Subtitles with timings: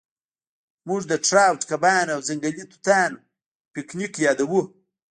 [0.87, 3.17] موږ د ټراوټ کبانو او ځنګلي توتانو
[3.73, 4.61] پینکیک یادوو